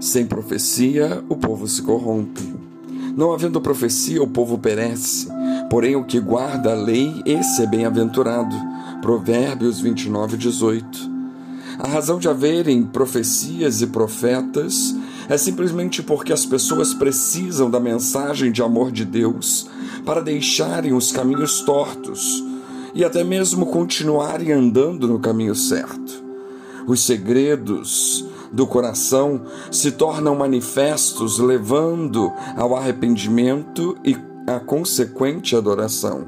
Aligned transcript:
Sem 0.00 0.24
profecia, 0.24 1.22
o 1.28 1.36
povo 1.36 1.68
se 1.68 1.82
corrompe. 1.82 2.42
Não 3.14 3.34
havendo 3.34 3.60
profecia, 3.60 4.22
o 4.22 4.26
povo 4.26 4.56
perece. 4.56 5.28
Porém, 5.68 5.94
o 5.94 6.04
que 6.04 6.18
guarda 6.18 6.72
a 6.72 6.74
lei, 6.74 7.22
esse 7.26 7.62
é 7.62 7.66
bem-aventurado. 7.66 8.56
Provérbios 9.02 9.78
29, 9.78 10.38
18. 10.38 11.10
A 11.78 11.86
razão 11.86 12.18
de 12.18 12.28
haverem 12.30 12.82
profecias 12.82 13.82
e 13.82 13.88
profetas 13.88 14.96
é 15.28 15.36
simplesmente 15.36 16.02
porque 16.02 16.32
as 16.32 16.46
pessoas 16.46 16.94
precisam 16.94 17.70
da 17.70 17.78
mensagem 17.78 18.50
de 18.50 18.62
amor 18.62 18.90
de 18.90 19.04
Deus 19.04 19.68
para 20.06 20.22
deixarem 20.22 20.94
os 20.94 21.12
caminhos 21.12 21.60
tortos 21.60 22.42
e 22.94 23.04
até 23.04 23.22
mesmo 23.22 23.66
continuarem 23.66 24.50
andando 24.50 25.06
no 25.06 25.18
caminho 25.18 25.54
certo. 25.54 26.24
Os 26.86 27.04
segredos 27.04 28.24
do 28.52 28.66
coração 28.66 29.42
se 29.70 29.92
tornam 29.92 30.34
manifestos, 30.34 31.38
levando 31.38 32.32
ao 32.56 32.76
arrependimento 32.76 33.96
e 34.04 34.16
a 34.46 34.58
consequente 34.58 35.54
adoração. 35.54 36.26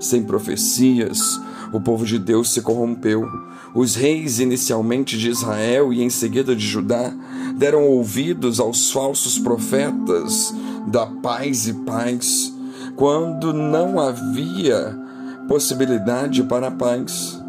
Sem 0.00 0.22
profecias, 0.22 1.40
o 1.72 1.80
povo 1.80 2.04
de 2.04 2.18
Deus 2.18 2.50
se 2.50 2.62
corrompeu. 2.62 3.28
Os 3.74 3.94
reis, 3.94 4.40
inicialmente 4.40 5.16
de 5.16 5.30
Israel 5.30 5.92
e 5.92 6.02
em 6.02 6.10
seguida 6.10 6.56
de 6.56 6.66
Judá, 6.66 7.12
deram 7.56 7.86
ouvidos 7.86 8.58
aos 8.58 8.90
falsos 8.90 9.38
profetas 9.38 10.52
da 10.86 11.06
paz 11.06 11.68
e 11.68 11.74
paz, 11.84 12.52
quando 12.96 13.52
não 13.52 14.00
havia 14.00 14.98
possibilidade 15.46 16.42
para 16.44 16.68
a 16.68 16.70
paz. 16.70 17.39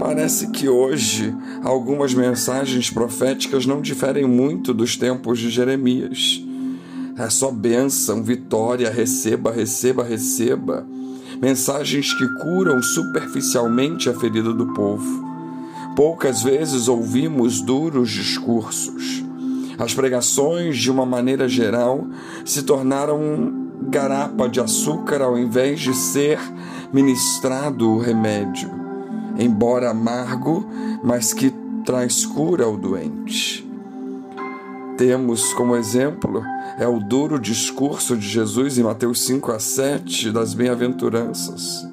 Parece 0.00 0.46
que 0.46 0.66
hoje 0.66 1.36
algumas 1.62 2.14
mensagens 2.14 2.88
proféticas 2.88 3.66
não 3.66 3.82
diferem 3.82 4.26
muito 4.26 4.72
dos 4.72 4.96
tempos 4.96 5.38
de 5.38 5.50
Jeremias. 5.50 6.42
É 7.18 7.28
só 7.28 7.50
bênção, 7.50 8.22
vitória, 8.22 8.90
receba, 8.90 9.52
receba, 9.52 10.02
receba. 10.02 10.86
Mensagens 11.38 12.14
que 12.14 12.26
curam 12.40 12.82
superficialmente 12.82 14.08
a 14.08 14.14
ferida 14.14 14.54
do 14.54 14.72
povo. 14.72 15.22
Poucas 15.94 16.42
vezes 16.42 16.88
ouvimos 16.88 17.60
duros 17.60 18.10
discursos. 18.10 19.22
As 19.78 19.92
pregações, 19.92 20.78
de 20.78 20.90
uma 20.90 21.04
maneira 21.04 21.46
geral, 21.46 22.06
se 22.42 22.62
tornaram 22.62 23.68
garapa 23.82 24.48
de 24.48 24.60
açúcar 24.60 25.20
ao 25.20 25.38
invés 25.38 25.78
de 25.78 25.94
ser 25.94 26.38
ministrado 26.90 27.90
o 27.90 27.98
remédio 27.98 28.79
embora 29.40 29.90
amargo, 29.90 30.66
mas 31.02 31.32
que 31.32 31.52
traz 31.84 32.24
cura 32.26 32.64
ao 32.64 32.76
doente. 32.76 33.66
Temos 34.96 35.52
como 35.54 35.76
exemplo 35.76 36.42
é 36.78 36.86
o 36.86 36.98
duro 36.98 37.38
discurso 37.38 38.16
de 38.16 38.28
Jesus 38.28 38.78
em 38.78 38.82
Mateus 38.82 39.22
5 39.22 39.52
a 39.52 39.58
7 39.58 40.30
das 40.30 40.54
bem-aventuranças. 40.54 41.88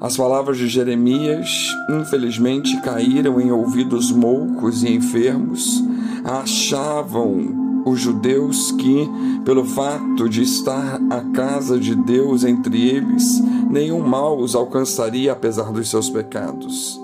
As 0.00 0.16
palavras 0.16 0.58
de 0.58 0.68
Jeremias, 0.68 1.68
infelizmente, 1.88 2.80
caíram 2.82 3.40
em 3.40 3.50
ouvidos 3.50 4.12
moucos 4.12 4.82
e 4.82 4.92
enfermos, 4.92 5.82
achavam 6.24 7.63
os 7.84 8.00
judeus 8.00 8.72
que, 8.72 9.08
pelo 9.44 9.64
fato 9.64 10.28
de 10.28 10.42
estar 10.42 11.00
a 11.10 11.20
casa 11.32 11.78
de 11.78 11.94
Deus 11.94 12.44
entre 12.44 12.88
eles, 12.88 13.40
nenhum 13.70 14.00
mal 14.00 14.38
os 14.38 14.54
alcançaria 14.54 15.32
apesar 15.32 15.70
dos 15.72 15.88
seus 15.88 16.08
pecados. 16.08 17.00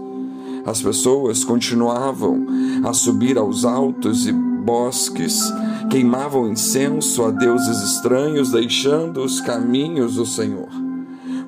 As 0.65 0.83
pessoas 0.83 1.45
continuavam 1.45 2.47
a 2.85 2.93
subir 2.93 3.39
aos 3.39 3.65
altos 3.65 4.27
e 4.27 4.33
bosques, 4.33 5.41
queimavam 5.91 6.49
incenso 6.49 7.25
a 7.25 7.31
deuses 7.31 7.83
estranhos, 7.83 8.51
deixando 8.51 9.23
os 9.23 9.41
caminhos 9.41 10.17
do 10.17 10.27
Senhor. 10.27 10.69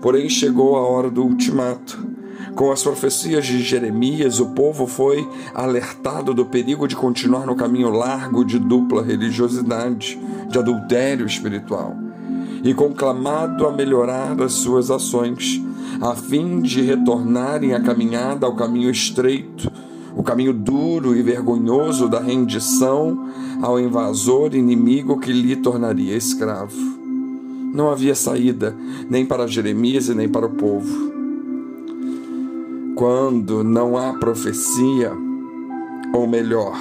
Porém, 0.01 0.29
chegou 0.29 0.77
a 0.77 0.81
hora 0.81 1.11
do 1.11 1.23
ultimato 1.23 2.12
com 2.55 2.71
as 2.71 2.83
profecias 2.83 3.47
de 3.47 3.63
Jeremias, 3.63 4.39
o 4.39 4.51
povo 4.51 4.87
foi 4.87 5.27
alertado 5.55 6.35
do 6.35 6.45
perigo 6.45 6.87
de 6.87 6.95
continuar 6.95 7.47
no 7.47 7.57
caminho 7.57 7.91
largo 7.91 8.45
de 8.45 8.59
dupla 8.59 9.03
religiosidade, 9.03 10.19
de 10.51 10.59
adultério 10.59 11.27
espiritual, 11.27 11.97
e 12.63 12.75
conclamado 12.75 13.67
a 13.67 13.73
melhorar 13.73 14.41
as 14.43 14.53
suas 14.53 14.91
ações, 14.91 15.63
a 16.01 16.15
fim 16.15 16.61
de 16.61 16.83
retornarem 16.83 17.75
a 17.75 17.81
caminhada 17.81 18.47
ao 18.47 18.55
caminho 18.55 18.91
estreito, 18.91 19.73
o 20.15 20.23
caminho 20.23 20.53
duro 20.53 21.17
e 21.17 21.23
vergonhoso 21.23 22.07
da 22.07 22.21
rendição 22.21 23.31
ao 23.63 23.81
invasor 23.81 24.55
inimigo 24.55 25.19
que 25.19 25.33
lhe 25.33 25.57
tornaria 25.57 26.15
escravo. 26.15 26.77
Não 27.73 27.91
havia 27.91 28.15
saída, 28.15 28.77
nem 29.09 29.25
para 29.25 29.47
Jeremias 29.47 30.09
e 30.09 30.15
nem 30.15 30.29
para 30.29 30.45
o 30.45 30.51
povo 30.51 31.12
quando 32.95 33.65
não 33.65 33.97
há 33.97 34.13
profecia, 34.15 35.13
ou 36.13 36.27
melhor, 36.27 36.77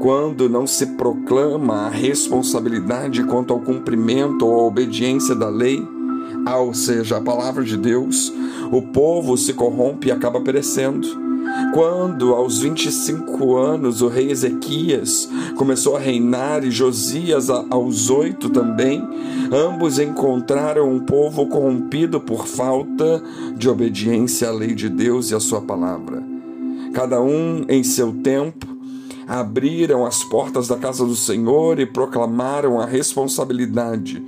quando 0.00 0.48
não 0.48 0.66
se 0.66 0.86
proclama 0.96 1.86
a 1.86 1.88
responsabilidade 1.88 3.24
quanto 3.24 3.52
ao 3.52 3.60
cumprimento 3.60 4.46
ou 4.46 4.60
à 4.60 4.64
obediência 4.64 5.34
da 5.34 5.48
lei, 5.48 5.86
ou 6.58 6.74
seja, 6.74 7.16
a 7.16 7.20
palavra 7.20 7.64
de 7.64 7.76
Deus, 7.76 8.32
o 8.70 8.82
povo 8.82 9.36
se 9.36 9.54
corrompe 9.54 10.08
e 10.08 10.12
acaba 10.12 10.40
perecendo. 10.40 11.23
Quando, 11.72 12.34
aos 12.34 12.60
25 12.60 13.56
anos, 13.56 14.00
o 14.00 14.08
rei 14.08 14.30
Ezequias 14.30 15.28
começou 15.56 15.96
a 15.96 16.00
reinar 16.00 16.64
e 16.64 16.70
Josias 16.70 17.50
aos 17.50 18.10
oito 18.10 18.48
também, 18.48 19.02
ambos 19.52 19.98
encontraram 19.98 20.90
um 20.90 21.00
povo 21.00 21.46
corrompido 21.46 22.20
por 22.20 22.46
falta 22.46 23.22
de 23.56 23.68
obediência 23.68 24.48
à 24.48 24.52
lei 24.52 24.74
de 24.74 24.88
Deus 24.88 25.30
e 25.30 25.34
à 25.34 25.40
sua 25.40 25.60
palavra. 25.60 26.22
Cada 26.92 27.20
um 27.20 27.64
em 27.68 27.82
seu 27.82 28.12
tempo 28.12 28.66
abriram 29.26 30.06
as 30.06 30.22
portas 30.22 30.68
da 30.68 30.76
casa 30.76 31.04
do 31.04 31.16
Senhor 31.16 31.80
e 31.80 31.86
proclamaram 31.86 32.80
a 32.80 32.86
responsabilidade 32.86 34.22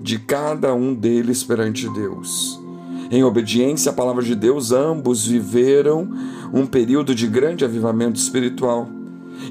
de 0.00 0.18
cada 0.18 0.74
um 0.74 0.94
deles 0.94 1.44
perante 1.44 1.88
Deus. 1.88 2.67
Em 3.10 3.24
obediência 3.24 3.90
à 3.90 3.94
palavra 3.94 4.22
de 4.22 4.34
Deus, 4.34 4.70
ambos 4.70 5.26
viveram 5.26 6.08
um 6.52 6.66
período 6.66 7.14
de 7.14 7.26
grande 7.26 7.64
avivamento 7.64 8.18
espiritual. 8.18 8.88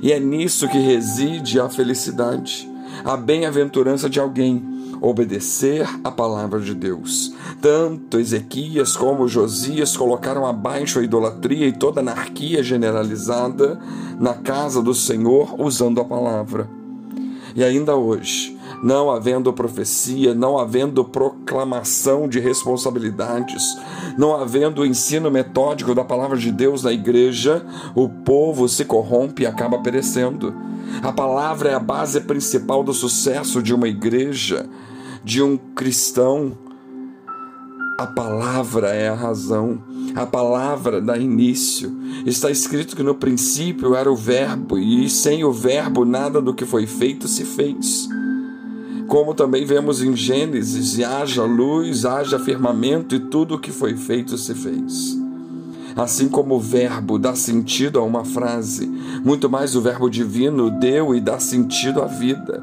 E 0.02 0.12
é 0.12 0.20
nisso 0.20 0.68
que 0.68 0.78
reside 0.78 1.60
a 1.60 1.70
felicidade, 1.70 2.70
a 3.04 3.18
bem-aventurança 3.18 4.10
de 4.10 4.20
alguém 4.20 4.78
obedecer 5.02 5.88
a 6.04 6.12
palavra 6.12 6.60
de 6.60 6.74
Deus. 6.74 7.34
Tanto 7.62 8.20
Ezequias 8.20 8.96
como 8.96 9.28
Josias 9.28 9.96
colocaram 9.96 10.46
abaixo 10.46 11.00
a 11.00 11.04
idolatria 11.04 11.68
e 11.68 11.74
toda 11.74 12.02
anarquia 12.02 12.64
generalizada 12.64 13.80
na 14.20 14.34
casa 14.34 14.82
do 14.82 14.94
Senhor 14.94 15.56
usando 15.60 16.02
a 16.02 16.06
palavra. 16.06 16.70
E 17.56 17.64
ainda 17.64 17.96
hoje, 17.96 18.57
não 18.82 19.10
havendo 19.10 19.52
profecia, 19.54 20.34
não 20.34 20.58
havendo 20.58 21.04
proclamação 21.04 22.28
de 22.28 22.40
responsabilidades, 22.40 23.64
não 24.18 24.36
havendo 24.36 24.86
ensino 24.86 25.32
metódico 25.32 25.96
da 25.96 26.04
palavra 26.04 26.38
de 26.38 26.52
Deus 26.52 26.84
na 26.84 26.92
igreja, 26.92 27.66
o 27.96 28.08
povo 28.08 28.68
se 28.68 28.86
corrompe 28.86 29.44
e 29.44 29.46
acaba 29.46 29.80
perecendo. 29.80 30.54
A 31.02 31.12
palavra 31.12 31.70
é 31.70 31.74
a 31.74 31.80
base 31.80 32.22
principal 32.22 32.84
do 32.84 32.94
sucesso 32.94 33.62
de 33.62 33.74
uma 33.74 33.88
igreja, 33.88 34.68
de 35.24 35.42
um 35.42 35.58
cristão. 35.58 36.54
A 38.00 38.06
palavra 38.06 38.90
é 38.90 39.10
a 39.10 39.16
razão, 39.16 39.82
a 40.16 40.26
palavra 40.26 41.02
dá 41.02 41.18
início. 41.18 41.92
Está 42.26 42.52
escrito 42.52 42.96
que 42.96 43.02
no 43.02 43.16
princípio 43.16 43.96
era 43.96 44.12
o 44.12 44.16
Verbo, 44.16 44.78
e 44.78 45.10
sem 45.10 45.44
o 45.44 45.52
Verbo 45.52 46.06
nada 46.06 46.40
do 46.40 46.54
que 46.54 46.66
foi 46.66 46.86
feito 46.86 47.28
se 47.28 47.44
fez. 47.44 48.08
Como 49.08 49.34
também 49.34 49.66
vemos 49.66 50.02
em 50.02 50.16
Gênesis, 50.16 50.98
e 50.98 51.04
haja 51.04 51.44
luz, 51.44 52.06
haja 52.06 52.38
firmamento, 52.38 53.16
e 53.16 53.20
tudo 53.20 53.56
o 53.56 53.60
que 53.60 53.72
foi 53.72 53.96
feito 53.96 54.38
se 54.38 54.54
fez. 54.54 55.18
Assim 55.96 56.28
como 56.28 56.56
o 56.56 56.60
verbo 56.60 57.18
dá 57.18 57.34
sentido 57.34 57.98
a 57.98 58.04
uma 58.04 58.24
frase, 58.24 58.86
muito 59.26 59.50
mais 59.50 59.76
o 59.76 59.82
verbo 59.82 60.10
divino 60.10 60.70
deu 60.70 61.16
e 61.16 61.20
dá 61.20 61.40
sentido 61.40 62.04
à 62.04 62.06
vida. 62.06 62.62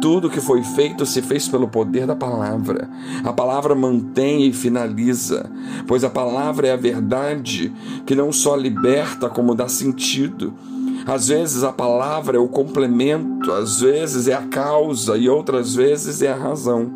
Tudo 0.00 0.30
que 0.30 0.40
foi 0.40 0.62
feito 0.62 1.04
se 1.04 1.20
fez 1.20 1.48
pelo 1.48 1.68
poder 1.68 2.06
da 2.06 2.16
palavra. 2.16 2.88
A 3.22 3.32
palavra 3.32 3.74
mantém 3.74 4.46
e 4.46 4.52
finaliza, 4.52 5.50
pois 5.86 6.02
a 6.02 6.08
palavra 6.08 6.68
é 6.68 6.72
a 6.72 6.76
verdade 6.76 7.70
que 8.06 8.14
não 8.14 8.32
só 8.32 8.56
liberta, 8.56 9.28
como 9.28 9.54
dá 9.54 9.68
sentido. 9.68 10.54
Às 11.06 11.28
vezes 11.28 11.64
a 11.64 11.72
palavra 11.72 12.36
é 12.36 12.40
o 12.40 12.48
complemento, 12.48 13.50
às 13.52 13.80
vezes 13.80 14.28
é 14.28 14.34
a 14.34 14.42
causa 14.42 15.16
e 15.16 15.28
outras 15.28 15.74
vezes 15.74 16.22
é 16.22 16.30
a 16.30 16.36
razão. 16.36 16.92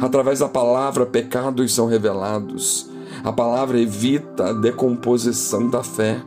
Através 0.00 0.40
da 0.40 0.48
palavra, 0.48 1.06
pecados 1.06 1.72
são 1.72 1.86
revelados. 1.86 2.88
A 3.22 3.32
palavra 3.32 3.78
evita 3.78 4.50
a 4.50 4.52
decomposição 4.52 5.68
da 5.68 5.82
fé. 5.82 6.20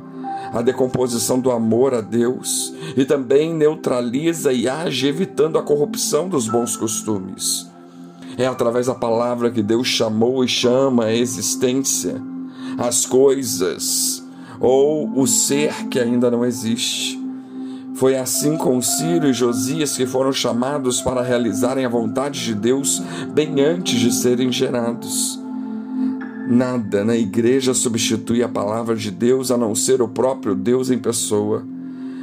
a 0.53 0.61
decomposição 0.61 1.39
do 1.39 1.49
amor 1.49 1.95
a 1.95 2.01
Deus 2.01 2.71
e 2.95 3.03
também 3.03 3.51
neutraliza 3.51 4.53
e 4.53 4.69
age 4.69 5.07
evitando 5.07 5.57
a 5.57 5.63
corrupção 5.63 6.29
dos 6.29 6.47
bons 6.47 6.77
costumes. 6.77 7.67
É 8.37 8.45
através 8.45 8.85
da 8.85 8.93
palavra 8.93 9.49
que 9.49 9.63
Deus 9.63 9.87
chamou 9.87 10.43
e 10.43 10.47
chama 10.47 11.05
a 11.05 11.15
existência, 11.15 12.21
as 12.77 13.03
coisas 13.03 14.22
ou 14.59 15.19
o 15.19 15.27
ser 15.27 15.87
que 15.87 15.99
ainda 15.99 16.29
não 16.29 16.45
existe. 16.45 17.21
Foi 17.95 18.17
assim 18.17 18.57
com 18.57 18.81
Ciro 18.81 19.27
e 19.27 19.33
Josias 19.33 19.95
que 19.95 20.05
foram 20.05 20.33
chamados 20.33 21.01
para 21.01 21.21
realizarem 21.21 21.85
a 21.85 21.89
vontade 21.89 22.43
de 22.43 22.55
Deus 22.55 23.01
bem 23.33 23.61
antes 23.61 23.99
de 23.99 24.11
serem 24.11 24.51
gerados. 24.51 25.39
Nada 26.49 27.05
na 27.05 27.15
igreja 27.15 27.73
substitui 27.73 28.43
a 28.43 28.49
palavra 28.49 28.95
de 28.95 29.09
Deus 29.09 29.51
a 29.51 29.57
não 29.57 29.73
ser 29.73 30.01
o 30.01 30.07
próprio 30.07 30.55
Deus 30.55 30.89
em 30.89 30.97
pessoa. 30.97 31.63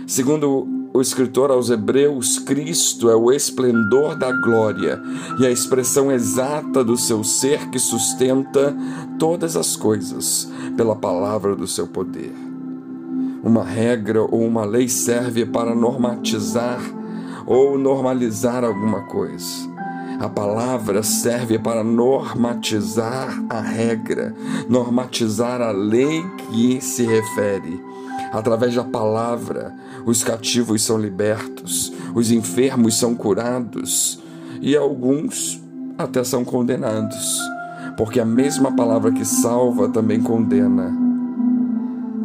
Segundo 0.07 0.80
o 0.93 1.01
escritor 1.01 1.51
aos 1.51 1.71
Hebreus, 1.71 2.39
Cristo 2.39 3.09
é 3.09 3.15
o 3.15 3.31
esplendor 3.31 4.17
da 4.17 4.33
glória 4.33 5.01
e 5.39 5.47
a 5.47 5.51
expressão 5.51 6.11
exata 6.11 6.83
do 6.83 6.97
seu 6.97 7.23
ser 7.23 7.71
que 7.71 7.79
sustenta 7.79 8.77
todas 9.19 9.57
as 9.57 9.77
coisas 9.77 10.51
pela 10.77 10.97
palavra 10.97 11.55
do 11.55 11.67
seu 11.67 11.87
poder. 11.87 12.35
Uma 13.43 13.65
regra 13.65 14.21
ou 14.21 14.45
uma 14.45 14.65
lei 14.65 14.89
serve 14.89 15.47
para 15.47 15.75
normatizar 15.75 16.81
ou 17.47 17.79
normalizar 17.79 18.65
alguma 18.65 19.03
coisa. 19.03 19.71
A 20.19 20.29
palavra 20.29 21.03
serve 21.03 21.59
para 21.59 21.83
normatizar 21.83 23.43
a 23.49 23.61
regra, 23.61 24.35
normatizar 24.69 25.63
a 25.63 25.71
lei 25.71 26.23
que 26.51 26.81
se 26.81 27.07
refere. 27.07 27.90
Através 28.33 28.75
da 28.75 28.85
palavra, 28.85 29.75
os 30.07 30.23
cativos 30.23 30.83
são 30.83 30.99
libertos, 30.99 31.93
os 32.15 32.31
enfermos 32.31 32.97
são 32.97 33.15
curados 33.15 34.21
e 34.61 34.77
alguns 34.77 35.61
até 35.99 36.23
são 36.23 36.45
condenados, 36.45 37.39
porque 37.97 38.21
a 38.21 38.25
mesma 38.25 38.73
palavra 38.73 39.11
que 39.11 39.25
salva 39.25 39.89
também 39.89 40.21
condena. 40.21 40.91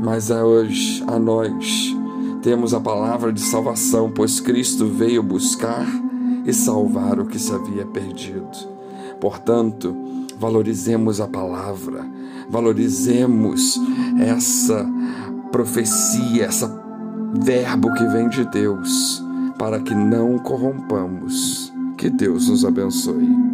Mas 0.01 0.29
a 0.29 0.45
hoje, 0.45 1.03
a 1.07 1.17
nós, 1.17 1.95
temos 2.43 2.73
a 2.75 2.79
palavra 2.79 3.33
de 3.33 3.41
salvação, 3.41 4.11
pois 4.11 4.39
Cristo 4.39 4.85
veio 4.85 5.23
buscar 5.23 5.87
e 6.45 6.53
salvar 6.53 7.19
o 7.19 7.25
que 7.25 7.39
se 7.39 7.51
havia 7.51 7.85
perdido. 7.87 8.75
Portanto, 9.19 9.95
valorizemos 10.39 11.19
a 11.19 11.27
palavra, 11.27 12.05
valorizemos 12.49 13.79
essa 14.19 14.87
profecia, 15.55 16.47
essa 16.47 16.69
verbo 17.41 17.93
que 17.93 18.05
vem 18.07 18.27
de 18.27 18.43
Deus, 18.43 19.23
para 19.57 19.79
que 19.79 19.95
não 19.95 20.37
corrompamos. 20.37 21.71
Que 21.97 22.09
Deus 22.09 22.49
nos 22.49 22.65
abençoe. 22.65 23.44